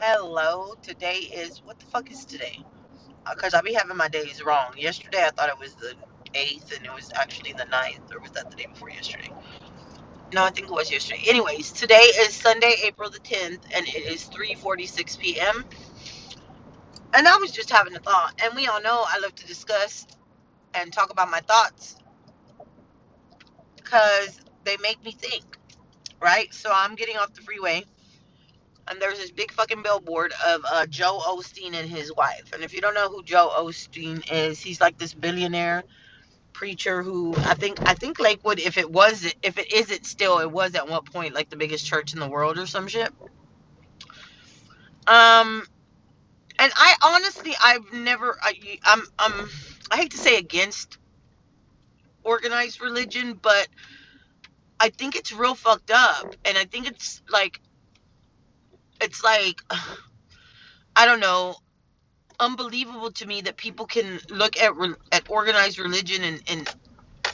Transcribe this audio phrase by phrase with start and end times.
[0.00, 2.58] Hello, today is what the fuck is today?
[3.26, 4.74] Uh, because I be having my days wrong.
[4.76, 5.94] Yesterday I thought it was the
[6.34, 9.30] 8th and it was actually the ninth, or was that the day before yesterday?
[10.34, 11.22] No, I think it was yesterday.
[11.28, 15.64] Anyways, today is Sunday, April the 10th, and it is 3:46 p.m.
[17.14, 20.06] And I was just having a thought, and we all know I love to discuss
[20.74, 21.96] and talk about my thoughts
[23.76, 25.58] because they make me think,
[26.22, 26.52] right?
[26.54, 27.84] So I'm getting off the freeway
[28.96, 32.54] and there's this big fucking billboard of uh, Joel Osteen and his wife.
[32.54, 35.84] And if you don't know who Joel Osteen is, he's like this billionaire
[36.54, 40.50] preacher who I think I think Lakewood, if it was if it isn't still, it
[40.50, 43.12] was at one point like the biggest church in the world or some shit.
[45.06, 45.66] Um,
[46.58, 49.50] and I honestly I've never I, I'm I'm
[49.90, 50.96] I hate to say against
[52.24, 53.68] organized religion, but
[54.80, 57.60] I think it's real fucked up, and I think it's like
[59.06, 59.62] it's like
[60.96, 61.56] I don't know
[62.40, 66.68] unbelievable to me that people can look at re- at organized religion and and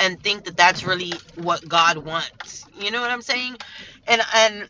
[0.00, 2.66] and think that that's really what God wants.
[2.78, 3.56] You know what I'm saying?
[4.08, 4.68] And and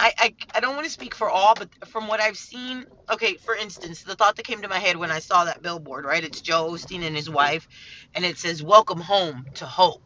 [0.00, 3.36] I I, I don't want to speak for all, but from what I've seen, okay,
[3.36, 6.24] for instance, the thought that came to my head when I saw that billboard, right?
[6.24, 7.68] It's Joel Osteen and his wife,
[8.14, 10.02] and it says "Welcome home to hope."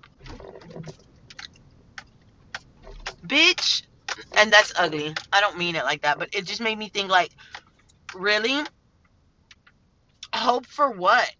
[3.27, 3.83] Bitch,
[4.37, 5.15] and that's ugly.
[5.33, 7.33] I don't mean it like that, but it just made me think like,
[8.15, 8.63] really?
[10.35, 11.31] Hope for what?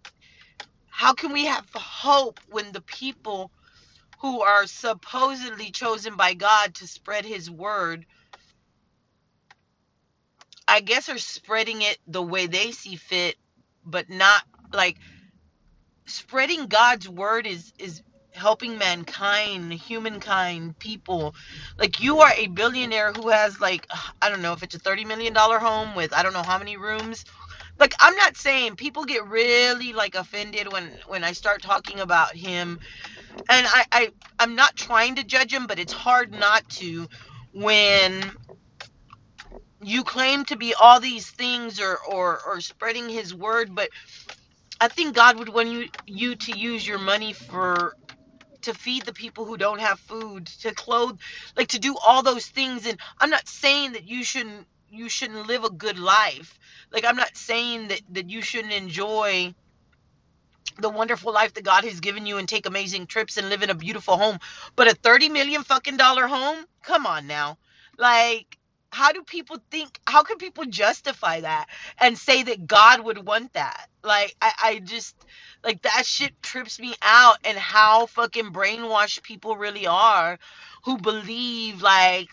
[0.89, 3.51] How can we have hope when the people
[4.21, 8.05] who are supposedly chosen by God to spread his word,
[10.67, 13.37] I guess are spreading it the way they see fit,
[13.85, 14.97] but not like
[16.05, 18.01] spreading God's word is is
[18.39, 21.35] helping mankind, humankind, people.
[21.79, 23.87] Like you are a billionaire who has like
[24.23, 26.59] I don't know if it's a 30 million dollar home with I don't know how
[26.59, 27.25] many rooms.
[27.79, 32.35] Like I'm not saying people get really like offended when when I start talking about
[32.35, 32.79] him
[33.49, 37.07] and I, I I'm not trying to judge him, but it's hard not to
[37.53, 38.33] when
[39.83, 43.89] you claim to be all these things or or or spreading his word, but
[44.81, 47.95] I think God would want you you to use your money for
[48.63, 51.19] to feed the people who don't have food, to clothe,
[51.55, 52.85] like to do all those things.
[52.85, 56.59] And I'm not saying that you shouldn't you shouldn't live a good life.
[56.91, 59.53] Like I'm not saying that that you shouldn't enjoy
[60.79, 63.69] the wonderful life that God has given you and take amazing trips and live in
[63.69, 64.39] a beautiful home.
[64.75, 66.65] But a 30 million fucking dollar home?
[66.83, 67.57] Come on now.
[67.97, 68.58] Like
[68.91, 71.67] how do people think how can people justify that
[71.99, 73.87] and say that God would want that?
[74.03, 75.15] Like I, I just
[75.63, 80.39] like that shit trips me out and how fucking brainwashed people really are
[80.85, 82.29] who believe like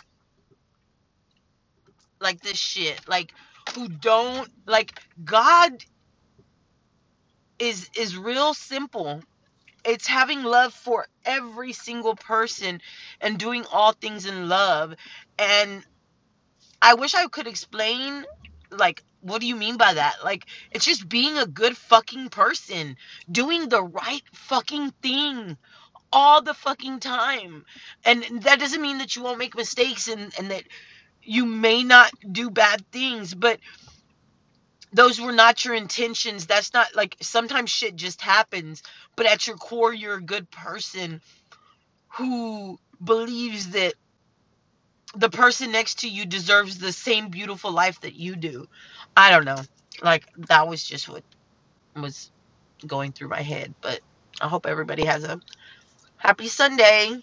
[2.21, 3.01] like this shit.
[3.07, 3.33] Like
[3.75, 5.85] who don't like God
[7.59, 9.23] is is real simple
[9.87, 12.81] it's having love for every single person
[13.21, 14.95] and doing all things in love
[15.39, 15.85] and
[16.83, 18.25] i wish i could explain
[18.71, 22.97] like what do you mean by that like it's just being a good fucking person
[23.31, 25.57] doing the right fucking thing
[26.13, 27.65] all the fucking time
[28.05, 30.65] and that doesn't mean that you won't make mistakes and and that
[31.23, 33.59] you may not do bad things but
[34.93, 36.47] those were not your intentions.
[36.47, 38.83] That's not like sometimes shit just happens,
[39.17, 41.21] but at your core, you're a good person
[42.17, 43.95] who believes that
[45.17, 48.67] the person next to you deserves the same beautiful life that you do.
[49.17, 49.63] I don't know.
[50.03, 51.25] Like, that was just what
[51.97, 52.33] was
[52.87, 54.01] going through my head, but
[54.41, 55.41] I hope everybody has a
[56.19, 57.23] happy Sunday.